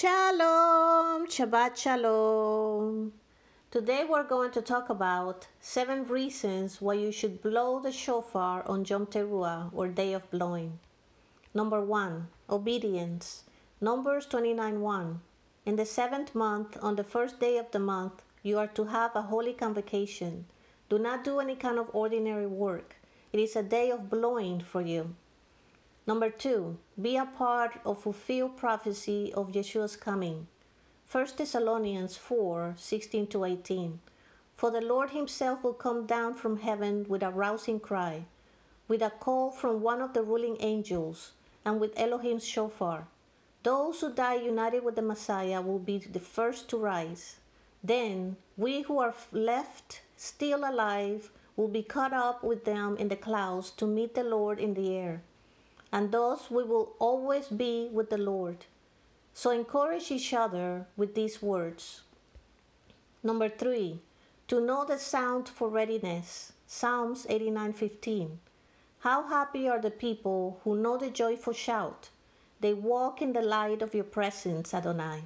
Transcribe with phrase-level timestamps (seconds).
[0.00, 3.12] Shalom, Shabbat Shalom.
[3.70, 8.86] Today we're going to talk about seven reasons why you should blow the shofar on
[8.86, 10.78] Yom Teruah or Day of Blowing.
[11.52, 13.44] Number one, obedience.
[13.78, 15.20] Numbers 29 1.
[15.66, 19.14] In the seventh month, on the first day of the month, you are to have
[19.14, 20.46] a holy convocation.
[20.88, 22.96] Do not do any kind of ordinary work.
[23.34, 25.14] It is a day of blowing for you.
[26.10, 30.48] Number two, be a part of fulfilled prophecy of Yeshua's coming.
[31.08, 34.00] 1 Thessalonians 4 16 to 18.
[34.56, 38.24] For the Lord himself will come down from heaven with a rousing cry,
[38.88, 41.30] with a call from one of the ruling angels,
[41.64, 43.06] and with Elohim's shofar.
[43.62, 47.36] Those who die united with the Messiah will be the first to rise.
[47.84, 53.22] Then we who are left still alive will be caught up with them in the
[53.28, 55.22] clouds to meet the Lord in the air
[55.92, 58.66] and thus we will always be with the Lord.
[59.34, 62.02] So encourage each other with these words.
[63.22, 64.00] Number three,
[64.48, 66.52] to know the sound for readiness.
[66.66, 68.38] Psalms 89:15.
[69.00, 72.10] How happy are the people who know the joyful shout.
[72.60, 75.24] They walk in the light of your presence, Adonai.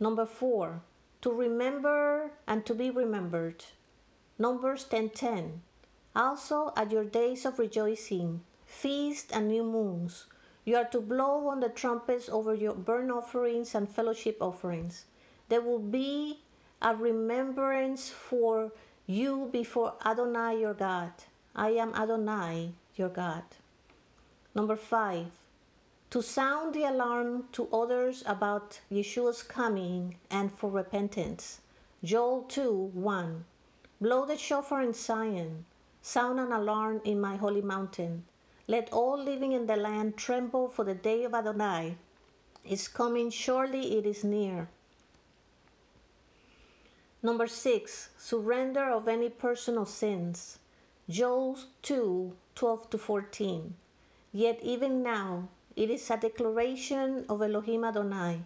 [0.00, 0.82] Number four,
[1.22, 3.64] to remember and to be remembered.
[4.38, 5.62] Numbers 10:10.
[6.16, 8.42] Also at your days of rejoicing,
[8.74, 10.26] feast and new moons.
[10.64, 15.04] You are to blow on the trumpets over your burnt offerings and fellowship offerings.
[15.48, 16.40] There will be
[16.82, 18.72] a remembrance for
[19.06, 21.12] you before Adonai your God.
[21.54, 23.44] I am Adonai your God.
[24.54, 25.26] Number five,
[26.10, 31.60] to sound the alarm to others about Yeshua's coming and for repentance.
[32.02, 33.44] Joel 2 1.
[34.00, 35.64] Blow the shofar in Zion,
[36.02, 38.24] sound an alarm in my holy mountain.
[38.66, 41.98] Let all living in the land tremble, for the day of Adonai
[42.64, 43.28] is coming.
[43.28, 44.68] Surely it is near.
[47.22, 50.58] Number six, surrender of any personal sins.
[51.10, 53.74] Joel 2 12 to 14.
[54.32, 58.44] Yet even now, it is a declaration of Elohim Adonai.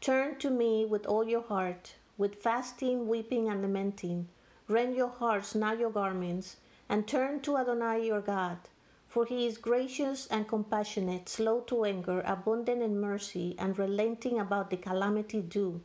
[0.00, 4.28] Turn to me with all your heart, with fasting, weeping, and lamenting.
[4.66, 6.56] Rend your hearts, not your garments,
[6.88, 8.58] and turn to Adonai your God
[9.08, 14.68] for he is gracious and compassionate, slow to anger, abundant in mercy, and relenting about
[14.68, 15.80] the calamity due.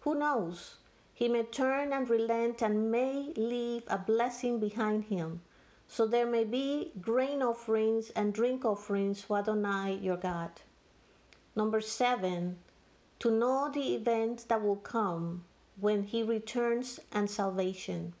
[0.00, 0.76] Who knows?
[1.12, 5.42] He may turn and relent and may leave a blessing behind him.
[5.86, 10.50] So there may be grain offerings and drink offerings for Adonai your God.
[11.54, 12.58] Number seven,
[13.20, 15.44] to know the events that will come
[15.78, 18.14] when he returns and salvation.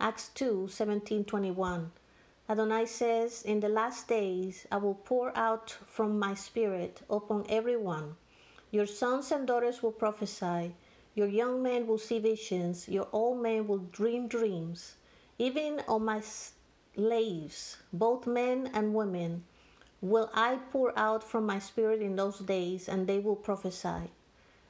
[0.00, 1.92] Acts 2 17 21.
[2.50, 8.16] Adonai says, In the last days I will pour out from my spirit upon everyone.
[8.72, 10.74] Your sons and daughters will prophesy,
[11.14, 14.96] your young men will see visions, your old men will dream dreams.
[15.38, 16.22] Even on my
[16.96, 19.44] slaves, both men and women,
[20.00, 24.10] will I pour out from my spirit in those days, and they will prophesy.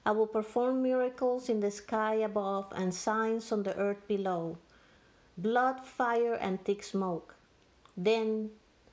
[0.05, 4.59] I will perform miracles in the sky above and signs on the earth below
[5.39, 7.37] blood, fire, and thick smoke.
[8.03, 8.49] Then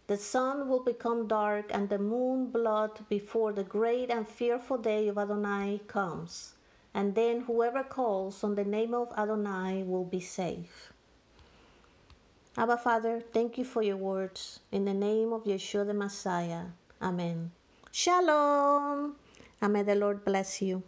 [0.08, 5.08] the sun will become dark and the moon blood before the great and fearful day
[5.08, 6.56] of Adonai comes.
[6.94, 10.92] And then whoever calls on the name of Adonai will be safe.
[12.58, 14.60] Abba Father, thank you for your words.
[14.74, 16.76] In the name of Yeshua the Messiah.
[17.02, 17.52] Amen.
[17.92, 19.16] Shalom.
[19.62, 20.84] And may the Lord bless you.